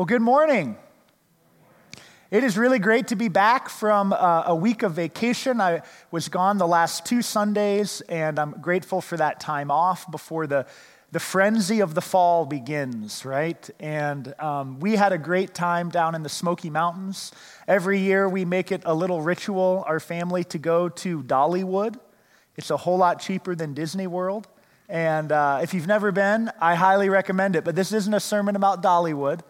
[0.00, 0.78] Well, good morning.
[2.30, 5.60] It is really great to be back from uh, a week of vacation.
[5.60, 10.46] I was gone the last two Sundays, and I'm grateful for that time off before
[10.46, 10.64] the,
[11.12, 13.68] the frenzy of the fall begins, right?
[13.78, 17.30] And um, we had a great time down in the Smoky Mountains.
[17.68, 21.96] Every year we make it a little ritual, our family, to go to Dollywood.
[22.56, 24.48] It's a whole lot cheaper than Disney World.
[24.88, 27.64] And uh, if you've never been, I highly recommend it.
[27.64, 29.40] But this isn't a sermon about Dollywood.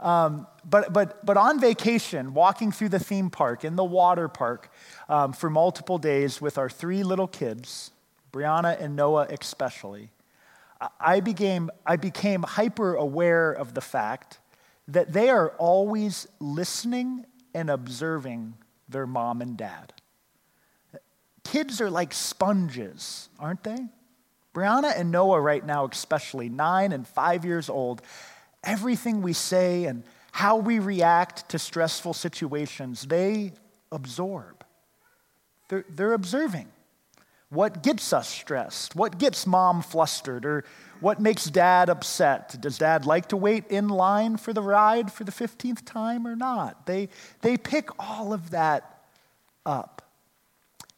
[0.00, 4.70] Um, but, but, but on vacation, walking through the theme park, in the water park,
[5.08, 7.90] um, for multiple days with our three little kids,
[8.32, 10.10] Brianna and Noah especially,
[11.00, 14.38] I became, I became hyper aware of the fact
[14.88, 18.54] that they are always listening and observing
[18.88, 19.94] their mom and dad.
[21.44, 23.78] Kids are like sponges, aren't they?
[24.54, 28.02] Brianna and Noah, right now, especially nine and five years old,
[28.64, 33.52] everything we say and how we react to stressful situations, they
[33.92, 34.64] absorb.
[35.68, 36.68] They're, they're observing
[37.50, 40.64] what gets us stressed, what gets mom flustered, or
[41.00, 42.60] what makes dad upset.
[42.60, 46.34] Does dad like to wait in line for the ride for the 15th time or
[46.34, 46.86] not?
[46.86, 47.08] They,
[47.42, 49.04] they pick all of that
[49.64, 50.02] up.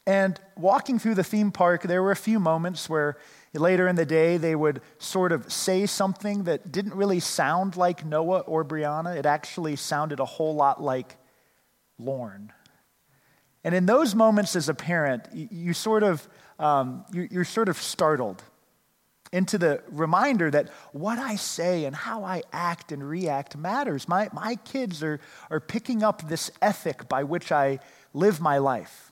[0.06, 3.16] And walking through the theme park, there were a few moments where
[3.58, 8.04] Later in the day, they would sort of say something that didn't really sound like
[8.04, 9.16] Noah or Brianna.
[9.16, 11.16] It actually sounded a whole lot like
[11.98, 12.52] Lorne.
[13.64, 16.28] And in those moments as a parent, you, sort of,
[16.58, 18.42] um, you, you're sort of startled
[19.32, 24.06] into the reminder that what I say and how I act and react matters.
[24.06, 25.18] My, my kids are,
[25.50, 27.80] are picking up this ethic by which I
[28.14, 29.05] live my life,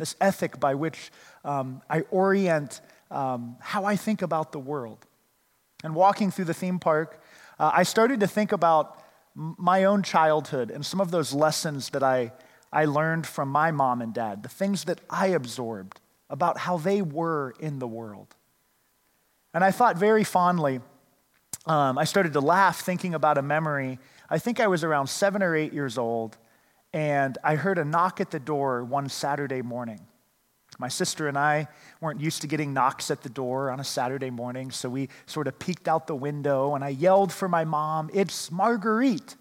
[0.00, 1.10] this ethic by which
[1.44, 2.80] um, I orient
[3.10, 5.06] um, how I think about the world.
[5.82, 7.20] And walking through the theme park,
[7.58, 9.02] uh, I started to think about
[9.34, 12.32] my own childhood and some of those lessons that I,
[12.72, 17.02] I learned from my mom and dad, the things that I absorbed about how they
[17.02, 18.34] were in the world.
[19.52, 20.80] And I thought very fondly,
[21.66, 23.98] um, I started to laugh thinking about a memory.
[24.28, 26.36] I think I was around seven or eight years old,
[26.92, 30.00] and I heard a knock at the door one Saturday morning.
[30.78, 31.68] My sister and I
[32.00, 35.46] weren't used to getting knocks at the door on a Saturday morning, so we sort
[35.46, 39.36] of peeked out the window and I yelled for my mom, It's Marguerite.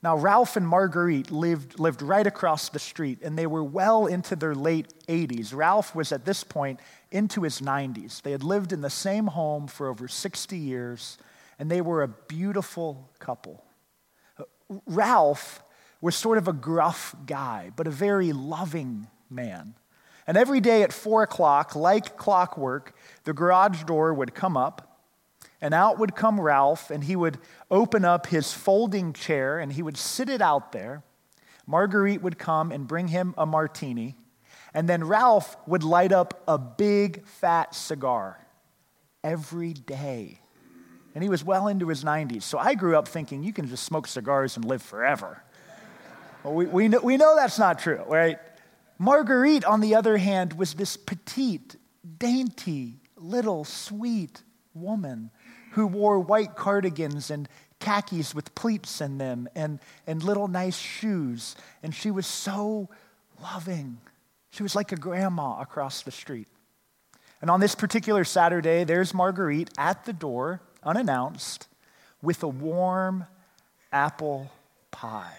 [0.00, 4.36] Now, Ralph and Marguerite lived, lived right across the street, and they were well into
[4.36, 5.52] their late 80s.
[5.52, 6.78] Ralph was at this point
[7.10, 8.22] into his 90s.
[8.22, 11.18] They had lived in the same home for over 60 years,
[11.58, 13.64] and they were a beautiful couple.
[14.86, 15.64] Ralph
[16.00, 19.74] was sort of a gruff guy, but a very loving man.
[20.26, 22.94] And every day at four o'clock, like clockwork,
[23.24, 25.00] the garage door would come up,
[25.60, 27.38] and out would come Ralph, and he would
[27.70, 31.02] open up his folding chair and he would sit it out there.
[31.66, 34.16] Marguerite would come and bring him a martini,
[34.72, 38.38] and then Ralph would light up a big fat cigar
[39.24, 40.40] every day.
[41.14, 42.42] And he was well into his 90s.
[42.42, 45.42] So I grew up thinking you can just smoke cigars and live forever.
[46.44, 48.38] Well, we, we, know, we know that's not true, right?
[48.98, 51.76] Marguerite, on the other hand, was this petite,
[52.18, 54.42] dainty, little, sweet
[54.74, 55.30] woman
[55.72, 57.48] who wore white cardigans and
[57.80, 61.54] khakis with pleats in them and, and little nice shoes.
[61.82, 62.88] And she was so
[63.40, 63.98] loving.
[64.50, 66.48] She was like a grandma across the street.
[67.40, 71.68] And on this particular Saturday, there's Marguerite at the door, unannounced,
[72.20, 73.26] with a warm
[73.92, 74.50] apple
[74.90, 75.36] pie.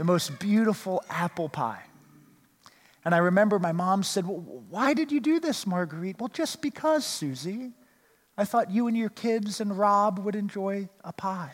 [0.00, 1.82] The most beautiful apple pie.
[3.04, 4.38] And I remember my mom said, well,
[4.70, 6.18] Why did you do this, Marguerite?
[6.18, 7.72] Well, just because, Susie.
[8.34, 11.52] I thought you and your kids and Rob would enjoy a pie.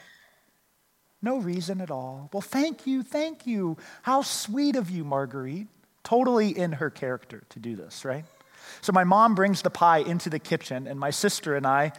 [1.20, 2.30] No reason at all.
[2.32, 3.78] Well, thank you, thank you.
[4.02, 5.66] How sweet of you, Marguerite.
[6.04, 8.26] Totally in her character to do this, right?
[8.80, 11.90] So my mom brings the pie into the kitchen, and my sister and I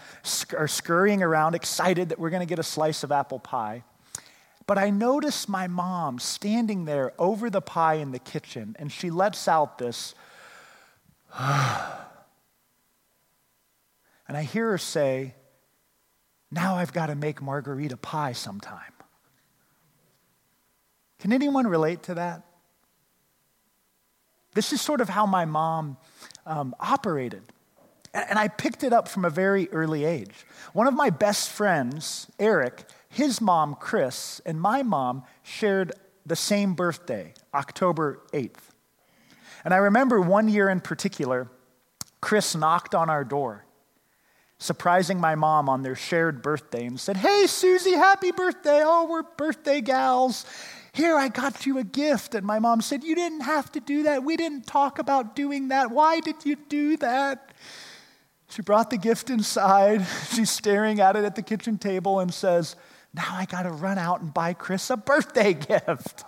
[0.58, 3.84] are scurrying around, excited that we're going to get a slice of apple pie.
[4.68, 9.10] But I notice my mom standing there over the pie in the kitchen, and she
[9.10, 10.14] lets out this,
[11.40, 11.48] and
[14.28, 15.34] I hear her say,
[16.52, 18.92] now I've got to make Marguerite a pie sometime.
[21.20, 22.44] Can anyone relate to that?
[24.54, 25.98] This is sort of how my mom
[26.46, 27.44] um, operated.
[28.14, 30.46] And I picked it up from a very early age.
[30.74, 35.94] One of my best friends, Eric, his mom, Chris, and my mom shared
[36.26, 38.72] the same birthday, October 8th.
[39.64, 41.50] And I remember one year in particular,
[42.22, 43.66] Chris knocked on our door,
[44.60, 48.82] surprising my mom on their shared birthday and said, Hey, Susie, happy birthday.
[48.84, 50.46] Oh, we're birthday gals.
[50.94, 52.34] Here, I got you a gift.
[52.34, 54.24] And my mom said, You didn't have to do that.
[54.24, 55.92] We didn't talk about doing that.
[55.92, 57.52] Why did you do that?
[58.50, 60.06] She brought the gift inside.
[60.34, 62.76] She's staring at it at the kitchen table and says,
[63.18, 66.24] Now I got to run out and buy Chris a birthday gift.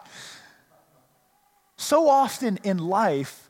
[1.77, 3.49] So often in life,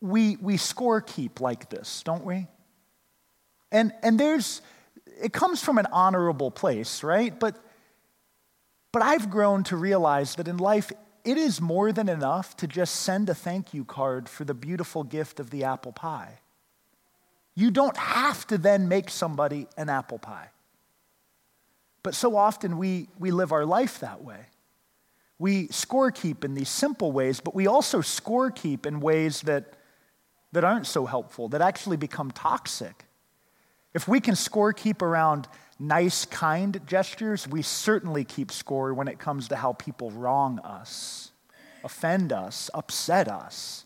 [0.00, 2.46] we, we score keep like this, don't we?
[3.70, 4.62] And, and there's,
[5.22, 7.38] it comes from an honorable place, right?
[7.38, 7.56] But,
[8.92, 10.90] but I've grown to realize that in life,
[11.24, 15.04] it is more than enough to just send a thank you card for the beautiful
[15.04, 16.40] gift of the apple pie.
[17.54, 20.48] You don't have to then make somebody an apple pie.
[22.04, 24.46] But so often we, we live our life that way.
[25.40, 29.74] We score keep in these simple ways, but we also score keep in ways that
[30.54, 33.06] that aren't so helpful, that actually become toxic.
[33.92, 35.48] If we can score keep around
[35.80, 41.32] nice, kind gestures, we certainly keep score when it comes to how people wrong us,
[41.82, 43.84] offend us, upset us.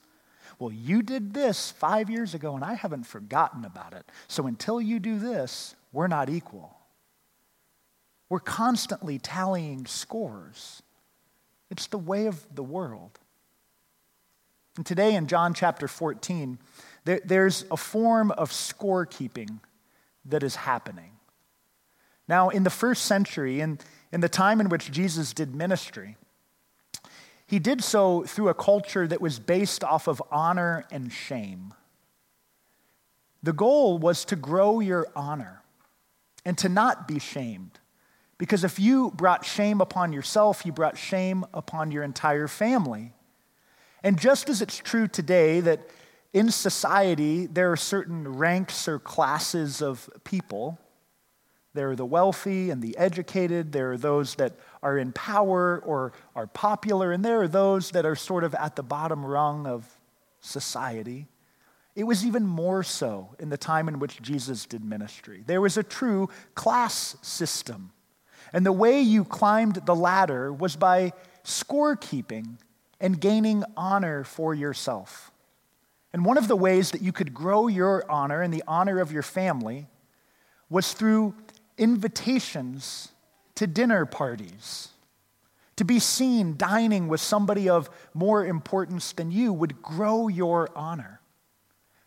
[0.59, 4.05] Well, you did this five years ago and I haven't forgotten about it.
[4.27, 6.78] So until you do this, we're not equal.
[8.29, 10.83] We're constantly tallying scores.
[11.71, 13.19] It's the way of the world.
[14.77, 16.59] And today in John chapter 14,
[17.05, 19.61] there, there's a form of scorekeeping
[20.25, 21.13] that is happening.
[22.29, 23.79] Now, in the first century, in,
[24.13, 26.17] in the time in which Jesus did ministry,
[27.47, 31.73] he did so through a culture that was based off of honor and shame.
[33.43, 35.63] The goal was to grow your honor
[36.45, 37.79] and to not be shamed.
[38.39, 43.13] Because if you brought shame upon yourself, you brought shame upon your entire family.
[44.03, 45.81] And just as it's true today that
[46.33, 50.79] in society there are certain ranks or classes of people,
[51.75, 56.13] there are the wealthy and the educated, there are those that are in power or
[56.35, 59.87] are popular, and there are those that are sort of at the bottom rung of
[60.41, 61.27] society.
[61.95, 65.43] It was even more so in the time in which Jesus did ministry.
[65.47, 67.93] There was a true class system.
[68.53, 71.13] And the way you climbed the ladder was by
[71.45, 72.59] scorekeeping
[73.01, 75.31] and gaining honor for yourself.
[76.13, 79.13] And one of the ways that you could grow your honor and the honor of
[79.13, 79.87] your family
[80.71, 81.35] was through
[81.77, 83.11] invitations
[83.55, 84.89] to dinner parties.
[85.77, 91.18] To be seen dining with somebody of more importance than you would grow your honor.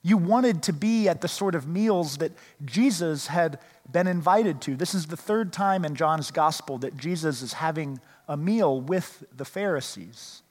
[0.04, 2.32] You wanted to be at the sort of meals that
[2.66, 3.60] Jesus had
[3.92, 4.76] been invited to.
[4.76, 9.24] This is the third time in John's gospel that Jesus is having a meal with
[9.36, 10.42] the Pharisees.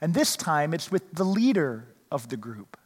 [0.00, 2.76] And this time it's with the leader of the group.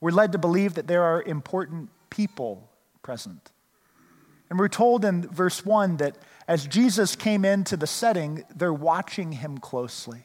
[0.00, 2.68] We're led to believe that there are important people
[3.02, 3.50] present.
[4.50, 9.32] And we're told in verse 1 that as Jesus came into the setting, they're watching
[9.32, 10.24] him closely.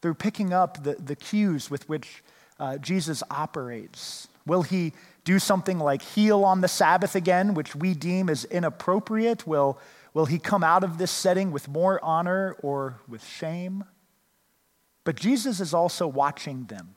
[0.00, 2.24] They're picking up the, the cues with which
[2.58, 4.28] uh, Jesus operates.
[4.46, 4.92] Will he
[5.24, 9.46] do something like heal on the Sabbath again, which we deem as inappropriate?
[9.46, 9.78] Will,
[10.14, 13.84] will he come out of this setting with more honor or with shame?
[15.04, 16.94] But Jesus is also watching them.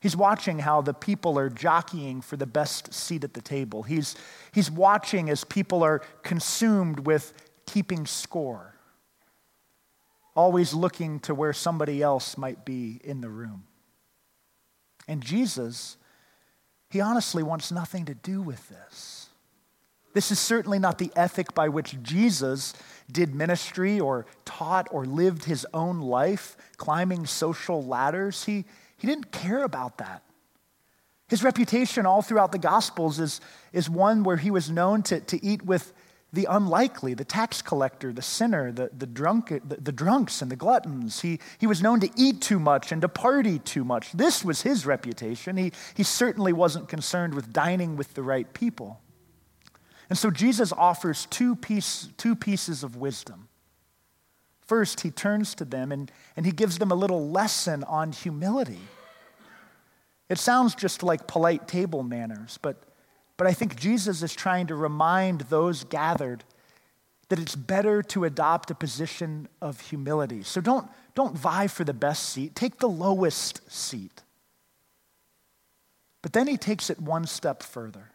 [0.00, 3.82] He's watching how the people are jockeying for the best seat at the table.
[3.82, 4.16] He's,
[4.50, 7.34] he's watching as people are consumed with
[7.66, 8.74] keeping score,
[10.34, 13.64] always looking to where somebody else might be in the room.
[15.10, 15.96] And Jesus,
[16.88, 19.28] he honestly wants nothing to do with this.
[20.14, 22.74] This is certainly not the ethic by which Jesus
[23.10, 28.44] did ministry or taught or lived his own life, climbing social ladders.
[28.44, 28.64] He,
[28.98, 30.22] he didn't care about that.
[31.28, 33.40] His reputation all throughout the Gospels is,
[33.72, 35.92] is one where he was known to, to eat with
[36.32, 40.56] the unlikely, the tax collector, the sinner, the, the, drunk, the, the drunks, and the
[40.56, 41.22] gluttons.
[41.22, 44.12] He, he was known to eat too much and to party too much.
[44.12, 45.56] This was his reputation.
[45.56, 49.00] He, he certainly wasn't concerned with dining with the right people.
[50.08, 53.48] And so Jesus offers two, piece, two pieces of wisdom.
[54.66, 58.80] First, he turns to them and, and he gives them a little lesson on humility.
[60.28, 62.76] It sounds just like polite table manners, but,
[63.40, 66.44] But I think Jesus is trying to remind those gathered
[67.30, 70.42] that it's better to adopt a position of humility.
[70.42, 74.24] So don't, don't vie for the best seat, take the lowest seat.
[76.20, 78.10] But then he takes it one step further.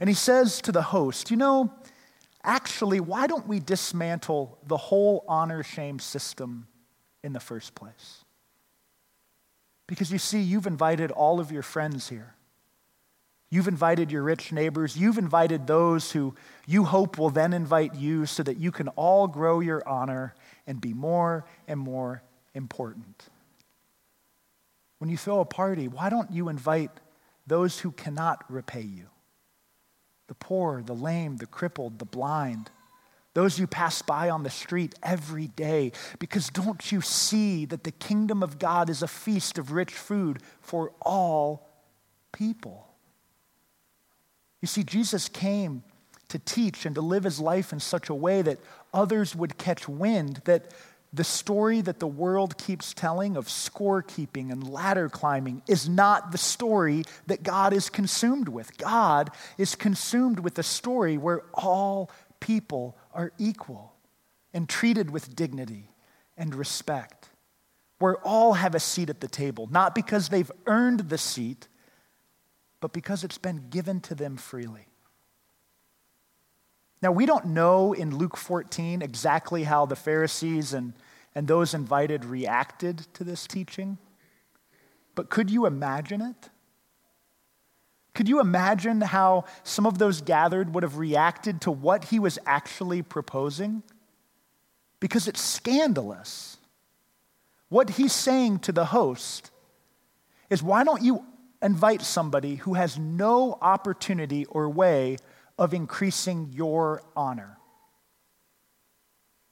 [0.00, 1.72] And he says to the host, You know,
[2.42, 6.66] actually, why don't we dismantle the whole honor shame system
[7.22, 8.24] in the first place?
[9.86, 12.34] Because you see, you've invited all of your friends here.
[13.50, 14.96] You've invited your rich neighbors.
[14.96, 16.34] You've invited those who
[16.66, 20.34] you hope will then invite you so that you can all grow your honor
[20.66, 22.22] and be more and more
[22.54, 23.28] important.
[24.98, 26.90] When you throw a party, why don't you invite
[27.46, 29.06] those who cannot repay you?
[30.26, 32.70] The poor, the lame, the crippled, the blind,
[33.32, 35.92] those you pass by on the street every day.
[36.18, 40.40] Because don't you see that the kingdom of God is a feast of rich food
[40.60, 41.66] for all
[42.32, 42.87] people?
[44.60, 45.82] You see, Jesus came
[46.28, 48.58] to teach and to live his life in such a way that
[48.92, 50.72] others would catch wind that
[51.12, 56.38] the story that the world keeps telling of scorekeeping and ladder climbing is not the
[56.38, 58.76] story that God is consumed with.
[58.76, 62.10] God is consumed with a story where all
[62.40, 63.94] people are equal
[64.52, 65.90] and treated with dignity
[66.36, 67.30] and respect,
[67.98, 71.68] where all have a seat at the table, not because they've earned the seat,
[72.80, 74.86] but because it's been given to them freely.
[77.00, 80.94] Now, we don't know in Luke 14 exactly how the Pharisees and,
[81.34, 83.98] and those invited reacted to this teaching,
[85.14, 86.50] but could you imagine it?
[88.14, 92.36] Could you imagine how some of those gathered would have reacted to what he was
[92.46, 93.84] actually proposing?
[94.98, 96.56] Because it's scandalous.
[97.68, 99.52] What he's saying to the host
[100.50, 101.24] is why don't you
[101.62, 105.16] invite somebody who has no opportunity or way
[105.58, 107.58] of increasing your honor.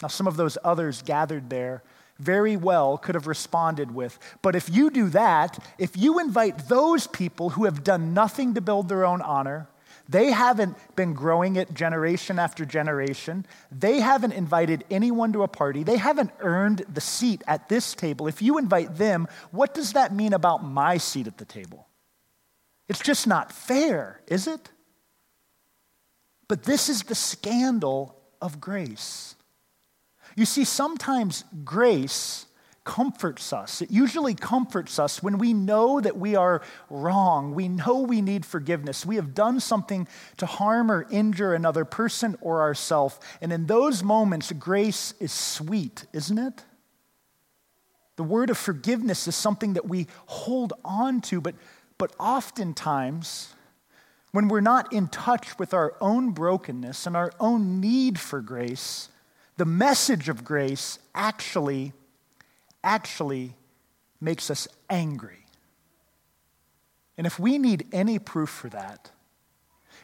[0.02, 1.82] Now, some of those others gathered there
[2.18, 7.06] very well could have responded with, But if you do that, if you invite those
[7.06, 9.68] people who have done nothing to build their own honor,
[10.08, 13.44] they haven't been growing it generation after generation.
[13.72, 15.82] They haven't invited anyone to a party.
[15.82, 18.28] They haven't earned the seat at this table.
[18.28, 21.85] If you invite them, what does that mean about my seat at the table?
[22.88, 24.70] It's just not fair, is it?
[26.48, 29.34] But this is the scandal of grace.
[30.36, 32.46] You see, sometimes grace
[32.84, 33.82] comforts us.
[33.82, 37.52] It usually comforts us when we know that we are wrong.
[37.52, 39.04] We know we need forgiveness.
[39.04, 43.18] We have done something to harm or injure another person or ourselves.
[43.40, 46.64] And in those moments, grace is sweet, isn't it?
[48.14, 51.54] The word of forgiveness is something that we hold on to, but,
[51.98, 53.54] but oftentimes
[54.32, 59.08] when we're not in touch with our own brokenness and our own need for grace,
[59.56, 61.92] the message of grace actually,
[62.84, 63.54] actually
[64.20, 65.46] makes us angry.
[67.16, 69.10] And if we need any proof for that,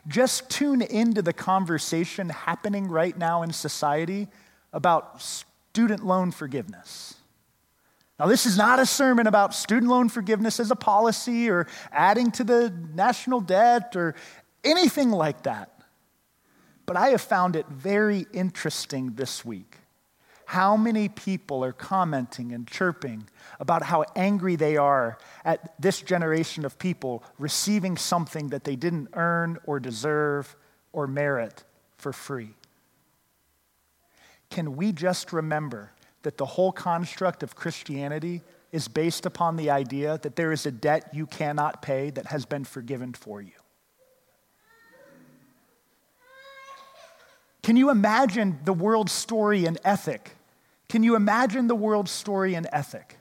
[0.08, 4.28] just tune into the conversation happening right now in society
[4.72, 7.14] about student loan forgiveness.
[8.22, 12.30] Now, this is not a sermon about student loan forgiveness as a policy or adding
[12.32, 14.14] to the national debt or
[14.62, 15.82] anything like that.
[16.86, 19.76] But I have found it very interesting this week
[20.44, 26.64] how many people are commenting and chirping about how angry they are at this generation
[26.64, 30.54] of people receiving something that they didn't earn or deserve
[30.92, 31.64] or merit
[31.96, 32.54] for free.
[34.48, 35.90] Can we just remember
[36.22, 40.70] that the whole construct of Christianity is based upon the idea that there is a
[40.70, 43.52] debt you cannot pay that has been forgiven for you.
[47.62, 50.32] Can you imagine the world's story and ethic?
[50.88, 53.18] Can you imagine the world's story and ethic?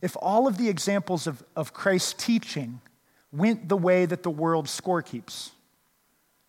[0.00, 2.80] If all of the examples of, of Christ's teaching
[3.30, 5.52] went the way that the world score keeps,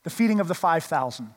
[0.03, 1.33] the feeding of the 5,000.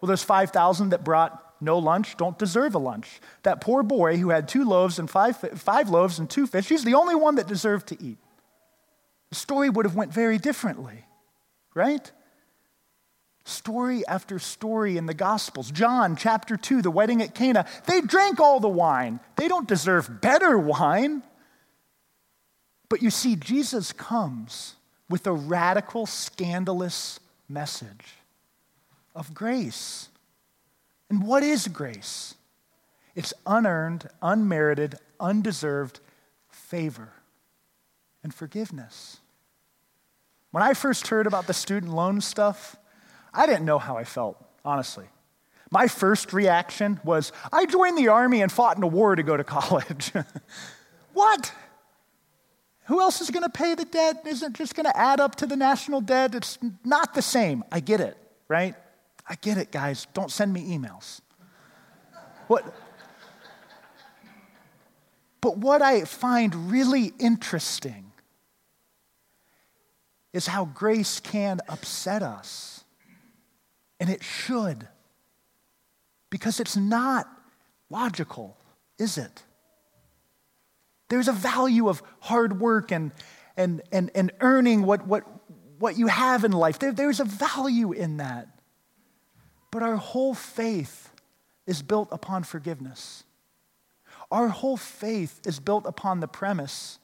[0.00, 3.20] Well, those 5,000 that brought no lunch don't deserve a lunch.
[3.44, 6.84] That poor boy who had two loaves and five, five loaves and two fish, he's
[6.84, 8.18] the only one that deserved to eat.
[9.30, 11.06] The story would have went very differently,
[11.74, 12.10] right?
[13.44, 15.70] Story after story in the Gospels.
[15.70, 19.20] John chapter 2, the wedding at Cana, they drank all the wine.
[19.36, 21.22] They don't deserve better wine.
[22.88, 24.74] But you see, Jesus comes
[25.08, 28.16] with a radical, scandalous message
[29.14, 30.08] of grace.
[31.12, 32.36] And what is grace?
[33.14, 36.00] It's unearned, unmerited, undeserved
[36.48, 37.10] favor
[38.22, 39.18] and forgiveness.
[40.52, 42.76] When I first heard about the student loan stuff,
[43.34, 45.04] I didn't know how I felt, honestly.
[45.70, 49.36] My first reaction was I joined the army and fought in a war to go
[49.36, 50.12] to college.
[51.12, 51.52] what?
[52.84, 54.22] Who else is going to pay the debt?
[54.26, 56.34] Isn't just going to add up to the national debt?
[56.34, 57.64] It's not the same.
[57.70, 58.16] I get it,
[58.48, 58.74] right?
[59.28, 60.06] I get it, guys.
[60.14, 61.20] Don't send me emails.
[62.48, 62.64] What?
[65.40, 68.12] But what I find really interesting
[70.32, 72.84] is how grace can upset us.
[74.00, 74.88] And it should.
[76.30, 77.28] Because it's not
[77.90, 78.56] logical,
[78.98, 79.42] is it?
[81.08, 83.12] There's a value of hard work and,
[83.56, 85.24] and, and, and earning what, what,
[85.78, 86.78] what you have in life.
[86.78, 88.48] There, there's a value in that.
[89.72, 91.10] But our whole faith
[91.66, 93.24] is built upon forgiveness.
[94.30, 97.00] Our whole faith is built upon the premise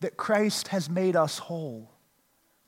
[0.00, 1.90] that Christ has made us whole.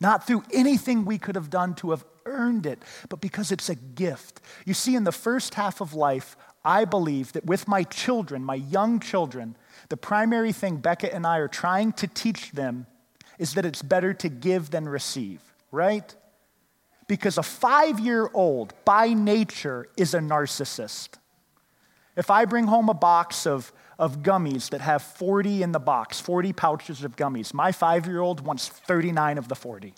[0.01, 3.75] Not through anything we could have done to have earned it, but because it's a
[3.75, 4.41] gift.
[4.65, 8.57] You see, in the first half of life, I believe that with my children, my
[8.57, 9.57] young children,
[9.89, 12.87] the primary thing Becca and I are trying to teach them
[13.39, 15.41] is that it's better to give than receive,
[15.71, 16.15] right?
[17.09, 21.11] Because a five year old, by nature, is a narcissist.
[22.17, 26.19] If I bring home a box of, of gummies that have 40 in the box,
[26.19, 29.95] 40 pouches of gummies, my five year old wants 39 of the 40.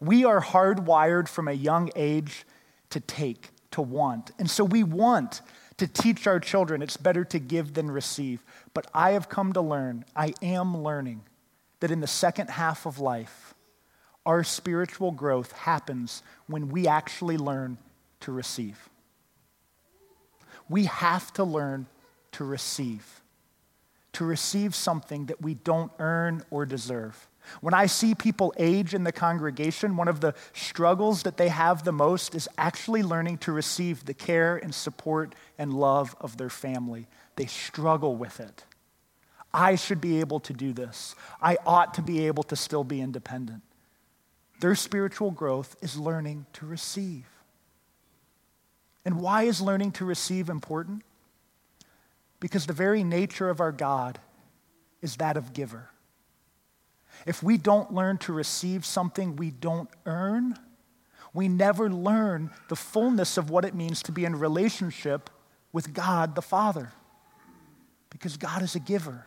[0.00, 2.46] We are hardwired from a young age
[2.90, 4.30] to take, to want.
[4.38, 5.42] And so we want
[5.76, 8.44] to teach our children it's better to give than receive.
[8.74, 11.22] But I have come to learn, I am learning,
[11.80, 13.47] that in the second half of life,
[14.28, 17.78] our spiritual growth happens when we actually learn
[18.20, 18.90] to receive.
[20.68, 21.86] We have to learn
[22.32, 23.22] to receive,
[24.12, 27.26] to receive something that we don't earn or deserve.
[27.62, 31.84] When I see people age in the congregation, one of the struggles that they have
[31.84, 36.50] the most is actually learning to receive the care and support and love of their
[36.50, 37.06] family.
[37.36, 38.64] They struggle with it.
[39.54, 41.14] I should be able to do this.
[41.40, 43.62] I ought to be able to still be independent.
[44.60, 47.26] Their spiritual growth is learning to receive.
[49.04, 51.02] And why is learning to receive important?
[52.40, 54.18] Because the very nature of our God
[55.00, 55.90] is that of giver.
[57.26, 60.58] If we don't learn to receive something we don't earn,
[61.32, 65.30] we never learn the fullness of what it means to be in relationship
[65.72, 66.92] with God the Father.
[68.10, 69.26] Because God is a giver.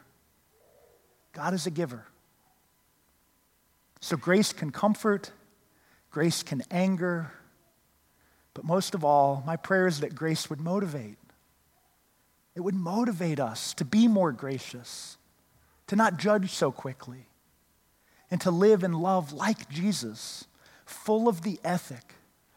[1.34, 2.06] God is a giver.
[4.02, 5.32] So grace can comfort,
[6.10, 7.32] grace can anger,
[8.54, 11.18] but most of all, my prayer is that grace would motivate.
[12.56, 15.18] It would motivate us to be more gracious,
[15.88, 17.28] to not judge so quickly,
[18.30, 20.46] and to live and love like Jesus,
[20.86, 22.16] full of the ethic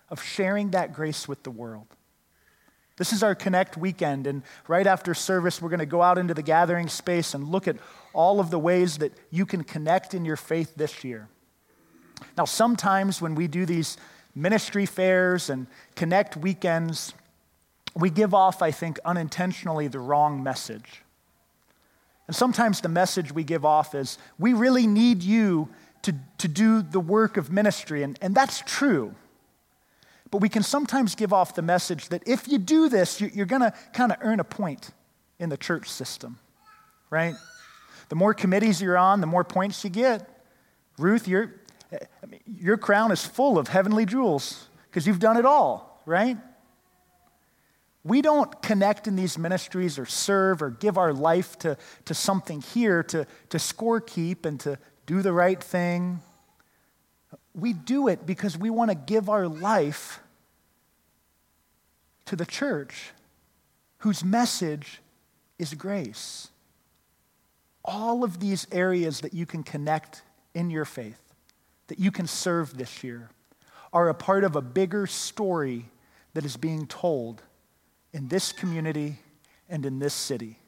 [0.09, 1.87] of sharing that grace with the world.
[2.96, 6.35] This is our Connect weekend, and right after service, we're going to go out into
[6.35, 7.76] the gathering space and look at
[8.12, 11.28] all of the ways that you can connect in your faith this year.
[12.37, 13.96] Now, sometimes when we do these
[14.34, 17.14] ministry fairs and Connect weekends,
[17.94, 21.02] we give off, I think, unintentionally the wrong message.
[22.26, 25.68] And sometimes the message we give off is, we really need you
[26.02, 28.02] to, to do the work of ministry.
[28.02, 29.14] And, and that's true.
[30.30, 33.62] But we can sometimes give off the message that if you do this, you're going
[33.62, 34.90] to kind of earn a point
[35.38, 36.38] in the church system,
[37.10, 37.34] right?
[38.08, 40.28] The more committees you're on, the more points you get.
[40.98, 41.28] Ruth,
[41.90, 42.00] your,
[42.46, 46.36] your crown is full of heavenly jewels because you've done it all, right?
[48.04, 52.60] We don't connect in these ministries or serve or give our life to, to something
[52.60, 56.20] here to, to score keep and to do the right thing.
[57.54, 60.20] We do it because we want to give our life
[62.26, 63.12] to the church
[63.98, 65.00] whose message
[65.58, 66.48] is grace.
[67.84, 70.22] All of these areas that you can connect
[70.54, 71.23] in your faith,
[71.88, 73.30] that you can serve this year,
[73.92, 75.86] are a part of a bigger story
[76.34, 77.42] that is being told
[78.12, 79.18] in this community
[79.68, 80.58] and in this city,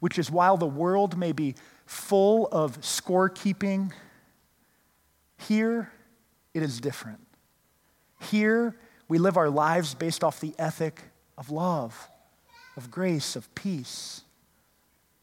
[0.00, 1.54] which is while the world may be
[1.86, 3.92] full of scorekeeping,
[5.36, 5.92] here
[6.54, 7.20] it is different.
[8.30, 8.76] Here
[9.08, 11.02] we live our lives based off the ethic
[11.36, 12.08] of love,
[12.76, 14.22] of grace, of peace.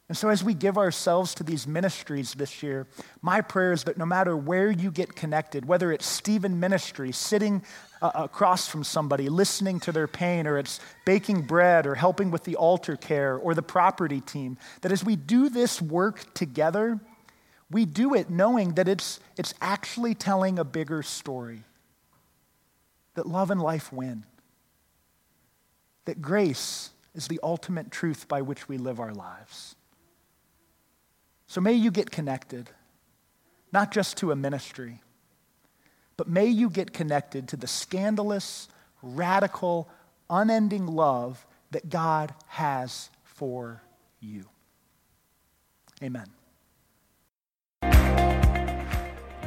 [0.09, 2.87] And so, as we give ourselves to these ministries this year,
[3.21, 7.61] my prayer is that no matter where you get connected, whether it's Stephen Ministry, sitting
[8.01, 12.43] uh, across from somebody, listening to their pain, or it's baking bread, or helping with
[12.43, 16.99] the altar care, or the property team, that as we do this work together,
[17.69, 21.61] we do it knowing that it's, it's actually telling a bigger story
[23.13, 24.25] that love and life win,
[26.05, 29.75] that grace is the ultimate truth by which we live our lives.
[31.49, 32.69] So may you get connected,
[33.73, 35.01] not just to a ministry,
[36.15, 38.69] but may you get connected to the scandalous,
[39.01, 39.89] radical,
[40.29, 43.81] unending love that God has for
[44.19, 44.45] you.
[46.03, 46.27] Amen.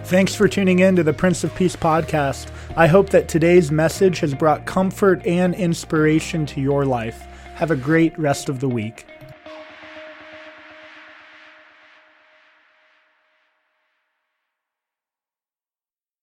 [0.04, 2.50] Thanks for tuning in to the Prince of Peace podcast.
[2.76, 7.20] I hope that today's message has brought comfort and inspiration to your life.
[7.54, 9.06] Have a great rest of the week.